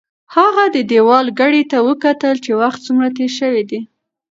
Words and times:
هغې 0.35 0.65
د 0.75 0.77
دېوال 0.91 1.25
ګړۍ 1.39 1.63
ته 1.71 1.77
وکتل 1.87 2.35
چې 2.45 2.51
وخت 2.61 2.79
څومره 2.85 3.07
تېر 3.17 3.31
شوی 3.39 3.63
دی. 3.69 3.79